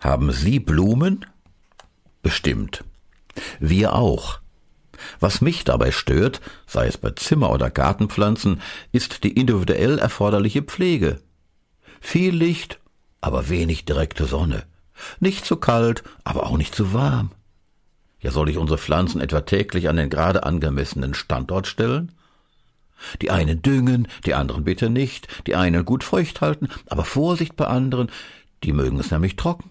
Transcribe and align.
Haben 0.00 0.32
Sie 0.32 0.60
Blumen? 0.60 1.26
Bestimmt. 2.22 2.84
Wir 3.58 3.94
auch. 3.94 4.40
Was 5.20 5.40
mich 5.40 5.64
dabei 5.64 5.92
stört, 5.92 6.40
sei 6.66 6.86
es 6.86 6.98
bei 6.98 7.10
Zimmer- 7.10 7.50
oder 7.50 7.70
Gartenpflanzen, 7.70 8.60
ist 8.92 9.24
die 9.24 9.32
individuell 9.32 9.98
erforderliche 9.98 10.62
Pflege. 10.62 11.20
Viel 12.00 12.34
Licht, 12.34 12.80
aber 13.20 13.48
wenig 13.48 13.84
direkte 13.84 14.26
Sonne. 14.26 14.64
Nicht 15.20 15.44
zu 15.44 15.56
kalt, 15.56 16.02
aber 16.24 16.46
auch 16.46 16.56
nicht 16.56 16.74
zu 16.74 16.92
warm. 16.92 17.30
Ja, 18.20 18.32
soll 18.32 18.48
ich 18.48 18.56
unsere 18.56 18.78
Pflanzen 18.78 19.20
etwa 19.20 19.42
täglich 19.42 19.88
an 19.88 19.96
den 19.96 20.10
gerade 20.10 20.42
angemessenen 20.44 21.14
Standort 21.14 21.68
stellen? 21.68 22.12
Die 23.22 23.30
einen 23.30 23.62
düngen, 23.62 24.08
die 24.26 24.34
anderen 24.34 24.64
bitte 24.64 24.90
nicht, 24.90 25.28
die 25.46 25.54
einen 25.54 25.84
gut 25.84 26.02
feucht 26.02 26.40
halten, 26.40 26.68
aber 26.86 27.04
Vorsicht 27.04 27.54
bei 27.54 27.66
anderen, 27.66 28.10
die 28.64 28.72
mögen 28.72 28.98
es 28.98 29.12
nämlich 29.12 29.36
trocken. 29.36 29.70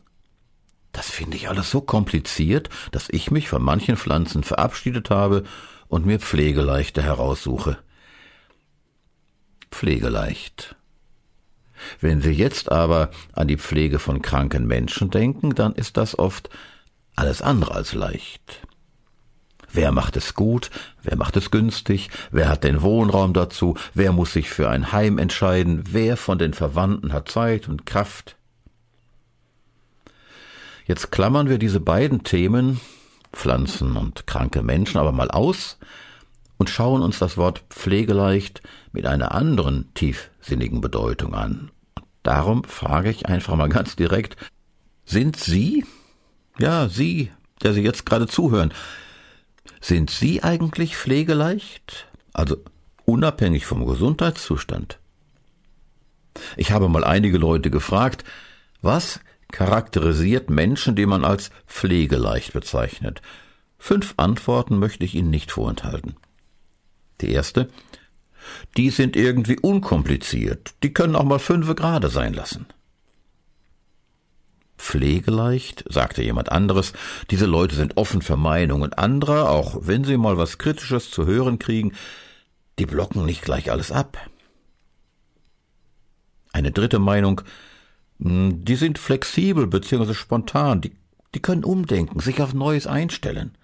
Finde 1.17 1.35
ich 1.35 1.49
alles 1.49 1.71
so 1.71 1.81
kompliziert, 1.81 2.69
dass 2.91 3.07
ich 3.09 3.31
mich 3.31 3.49
von 3.49 3.63
manchen 3.63 3.97
Pflanzen 3.97 4.43
verabschiedet 4.43 5.09
habe 5.09 5.45
und 5.87 6.05
mir 6.05 6.19
Pflegeleichte 6.19 7.01
heraussuche. 7.01 7.79
Pflegeleicht. 9.71 10.75
Wenn 11.99 12.21
Sie 12.21 12.33
jetzt 12.33 12.71
aber 12.71 13.09
an 13.33 13.47
die 13.47 13.57
Pflege 13.57 13.97
von 13.97 14.21
kranken 14.21 14.67
Menschen 14.67 15.09
denken, 15.09 15.55
dann 15.55 15.73
ist 15.73 15.97
das 15.97 16.19
oft 16.19 16.51
alles 17.15 17.41
andere 17.41 17.73
als 17.73 17.95
leicht. 17.95 18.61
Wer 19.71 19.91
macht 19.91 20.18
es 20.18 20.35
gut? 20.35 20.69
Wer 21.01 21.18
macht 21.18 21.35
es 21.35 21.49
günstig? 21.49 22.11
Wer 22.29 22.47
hat 22.47 22.63
den 22.63 22.83
Wohnraum 22.83 23.33
dazu? 23.33 23.75
Wer 23.95 24.11
muss 24.11 24.33
sich 24.33 24.51
für 24.51 24.69
ein 24.69 24.91
Heim 24.91 25.18
entscheiden? 25.18 25.81
Wer 25.89 26.15
von 26.15 26.37
den 26.37 26.54
Verwandten 26.54 27.11
hat 27.11 27.27
Zeit 27.27 27.68
und 27.68 27.87
Kraft? 27.87 28.36
Jetzt 30.87 31.11
klammern 31.11 31.50
wir 31.50 31.57
diese 31.57 31.82
beiden 31.82 32.23
Themen, 32.23 32.80
Pflanzen 33.33 33.97
und 33.97 34.25
kranke 34.25 34.63
Menschen, 34.63 34.97
aber 34.97 35.11
mal 35.11 35.30
aus 35.30 35.77
und 36.57 36.69
schauen 36.69 37.02
uns 37.02 37.19
das 37.19 37.35
Wort 37.35 37.66
pflegeleicht 37.69 38.61
mit 38.93 39.05
einer 39.05 39.33
anderen 39.33 39.93
tiefsinnigen 39.95 40.80
Bedeutung 40.80 41.35
an. 41.35 41.71
Darum 42.23 42.63
frage 42.63 43.09
ich 43.09 43.25
einfach 43.25 43.58
mal 43.58 43.67
ganz 43.67 43.97
direkt, 43.97 44.38
sind 45.05 45.35
Sie, 45.35 45.85
ja, 46.58 46.88
Sie, 46.88 47.31
der 47.63 47.73
Sie 47.73 47.81
jetzt 47.81 48.05
gerade 48.05 48.27
zuhören, 48.27 48.73
sind 49.81 50.09
Sie 50.09 50.41
eigentlich 50.41 50.95
pflegeleicht? 50.95 52.08
Also 52.31 52.58
unabhängig 53.03 53.65
vom 53.65 53.85
Gesundheitszustand? 53.85 54.99
Ich 56.55 56.71
habe 56.71 56.88
mal 56.88 57.03
einige 57.03 57.38
Leute 57.38 57.71
gefragt, 57.71 58.23
was 58.81 59.19
charakterisiert 59.51 60.49
Menschen, 60.49 60.95
die 60.95 61.05
man 61.05 61.23
als 61.23 61.51
pflegeleicht 61.67 62.53
bezeichnet? 62.53 63.21
Fünf 63.77 64.13
Antworten 64.17 64.79
möchte 64.79 65.05
ich 65.05 65.15
Ihnen 65.15 65.29
nicht 65.29 65.51
vorenthalten. 65.51 66.15
Die 67.21 67.31
erste, 67.31 67.69
die 68.75 68.89
sind 68.89 69.15
irgendwie 69.15 69.59
unkompliziert, 69.59 70.75
die 70.83 70.93
können 70.93 71.15
auch 71.15 71.23
mal 71.23 71.39
fünfe 71.39 71.75
Grade 71.75 72.09
sein 72.09 72.33
lassen. 72.33 72.65
Pflegeleicht, 74.77 75.83
sagte 75.89 76.21
jemand 76.21 76.51
anderes, 76.51 76.93
diese 77.31 77.47
Leute 77.47 77.75
sind 77.75 77.97
offen 77.97 78.21
für 78.21 78.37
Meinungen 78.37 78.93
anderer, 78.93 79.49
auch 79.49 79.79
wenn 79.81 80.03
sie 80.03 80.17
mal 80.17 80.37
was 80.37 80.59
Kritisches 80.59 81.09
zu 81.09 81.25
hören 81.25 81.57
kriegen, 81.57 81.93
die 82.77 82.85
blocken 82.85 83.25
nicht 83.25 83.41
gleich 83.41 83.71
alles 83.71 83.91
ab. 83.91 84.17
Eine 86.53 86.71
dritte 86.71 86.99
Meinung, 86.99 87.41
die 88.19 88.75
sind 88.75 88.97
flexibel 88.97 89.67
bzw. 89.67 90.13
spontan, 90.13 90.81
die, 90.81 90.91
die 91.35 91.41
können 91.41 91.63
umdenken, 91.63 92.19
sich 92.19 92.41
auf 92.41 92.53
Neues 92.53 92.87
einstellen. 92.87 93.55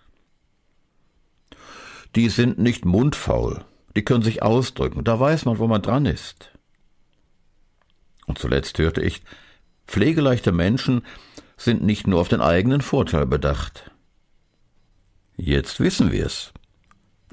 Die 2.15 2.29
sind 2.29 2.59
nicht 2.59 2.85
mundfaul, 2.85 3.65
die 3.95 4.03
können 4.03 4.23
sich 4.23 4.43
ausdrücken, 4.43 5.03
da 5.03 5.19
weiß 5.19 5.45
man, 5.45 5.57
wo 5.57 5.67
man 5.67 5.81
dran 5.81 6.05
ist. 6.05 6.51
Und 8.27 8.37
zuletzt 8.37 8.77
hörte 8.77 9.01
ich, 9.01 9.23
pflegeleichte 9.87 10.51
Menschen 10.51 11.03
sind 11.57 11.83
nicht 11.83 12.07
nur 12.07 12.21
auf 12.21 12.29
den 12.29 12.41
eigenen 12.41 12.81
Vorteil 12.81 13.25
bedacht. 13.25 13.91
Jetzt 15.35 15.79
wissen 15.79 16.11
wir's. 16.11 16.53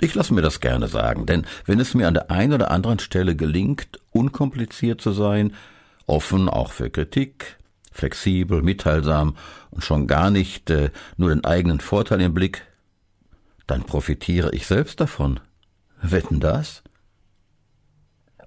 Ich 0.00 0.14
lasse 0.14 0.32
mir 0.32 0.40
das 0.40 0.60
gerne 0.60 0.88
sagen, 0.88 1.26
denn 1.26 1.46
wenn 1.66 1.78
es 1.78 1.92
mir 1.92 2.08
an 2.08 2.14
der 2.14 2.30
einen 2.30 2.54
oder 2.54 2.70
anderen 2.70 2.98
Stelle 2.98 3.36
gelingt, 3.36 4.00
unkompliziert 4.12 5.02
zu 5.02 5.12
sein, 5.12 5.54
offen 6.10 6.48
auch 6.48 6.72
für 6.72 6.90
Kritik, 6.90 7.56
flexibel, 7.92 8.62
mitteilsam 8.62 9.36
und 9.70 9.84
schon 9.84 10.06
gar 10.06 10.30
nicht 10.30 10.68
äh, 10.70 10.90
nur 11.16 11.30
den 11.30 11.44
eigenen 11.44 11.80
Vorteil 11.80 12.20
im 12.20 12.34
Blick, 12.34 12.66
dann 13.66 13.84
profitiere 13.84 14.52
ich 14.52 14.66
selbst 14.66 15.00
davon. 15.00 15.40
Wetten 16.02 16.40
das? 16.40 16.82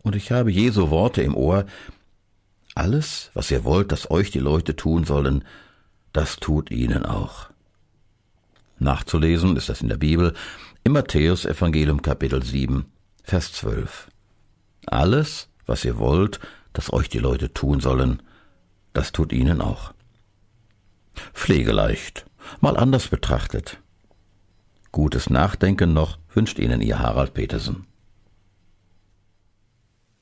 Und 0.01 0.15
ich 0.15 0.31
habe 0.31 0.51
Jesu 0.51 0.89
Worte 0.89 1.21
im 1.21 1.35
Ohr, 1.35 1.65
alles, 2.75 3.31
was 3.33 3.51
ihr 3.51 3.63
wollt, 3.63 3.91
dass 3.91 4.11
euch 4.11 4.31
die 4.31 4.39
Leute 4.39 4.75
tun 4.75 5.05
sollen, 5.05 5.45
das 6.11 6.37
tut 6.37 6.71
ihnen 6.71 7.05
auch. 7.05 7.49
Nachzulesen 8.79 9.55
ist 9.55 9.69
das 9.69 9.81
in 9.81 9.89
der 9.89 9.97
Bibel 9.97 10.33
im 10.83 10.91
Matthäus 10.91 11.45
Evangelium 11.45 12.01
Kapitel 12.01 12.43
7, 12.43 12.85
Vers 13.23 13.53
12. 13.53 14.09
Alles, 14.87 15.47
was 15.65 15.85
ihr 15.85 15.97
wollt, 15.97 16.39
dass 16.73 16.91
euch 16.91 17.09
die 17.09 17.19
Leute 17.19 17.53
tun 17.53 17.79
sollen, 17.79 18.21
das 18.93 19.11
tut 19.11 19.31
ihnen 19.31 19.61
auch. 19.61 19.93
Pflegeleicht, 21.33 22.25
mal 22.61 22.77
anders 22.77 23.07
betrachtet. 23.07 23.79
Gutes 24.91 25.29
Nachdenken 25.29 25.93
noch 25.93 26.19
wünscht 26.33 26.59
Ihnen 26.59 26.81
Ihr 26.81 26.99
Harald 26.99 27.33
Petersen. 27.33 27.87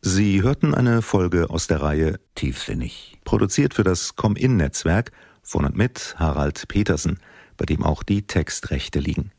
Sie 0.02 0.42
hörten 0.42 0.74
eine 0.74 1.02
Folge 1.02 1.50
aus 1.50 1.68
der 1.68 1.82
Reihe 1.82 2.20
Tiefsinnig, 2.36 3.20
produziert 3.24 3.74
für 3.74 3.84
das 3.84 4.16
Com-In-Netzwerk 4.16 5.12
von 5.44 5.66
und 5.66 5.76
mit 5.76 6.16
Harald 6.18 6.68
Petersen, 6.68 7.20
bei 7.58 7.66
dem 7.66 7.84
auch 7.84 8.02
die 8.02 8.26
Textrechte 8.26 9.00
liegen. 9.00 9.32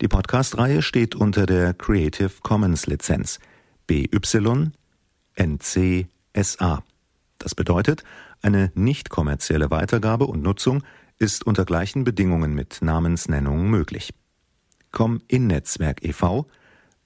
Die 0.00 0.08
Podcast-Reihe 0.08 0.80
steht 0.80 1.16
unter 1.16 1.44
der 1.44 1.74
Creative 1.74 2.30
Commons 2.42 2.86
Lizenz 2.86 3.40
BY 3.88 4.70
NC 5.34 6.06
SA. 6.34 6.82
Das 7.38 7.54
bedeutet, 7.54 8.04
eine 8.42 8.72
nicht 8.74 9.10
kommerzielle 9.10 9.70
Weitergabe 9.70 10.26
und 10.26 10.42
Nutzung 10.42 10.82
ist 11.18 11.46
unter 11.46 11.64
gleichen 11.64 12.04
Bedingungen 12.04 12.54
mit 12.54 12.78
Namensnennung 12.80 13.68
möglich. 13.70 14.14
Com 14.92 15.20
in 15.28 15.46
Netzwerk 15.46 16.04
e.V. 16.04 16.46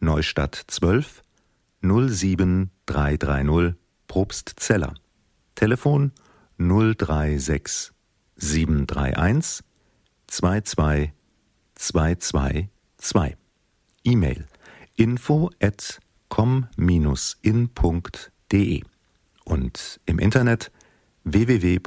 Neustadt 0.01 0.65
12 0.67 1.23
07330 1.83 3.75
Probstzeller. 4.07 4.95
Telefon 5.55 6.13
036 6.59 7.93
731 8.37 9.65
22 10.27 11.13
222. 11.75 13.37
E-Mail 14.05 14.47
info 14.97 15.51
at 15.61 16.01
com-in.de 16.29 16.73
im 20.07 20.19
Internet 20.19 20.71
www.com-in.de. 21.25 21.83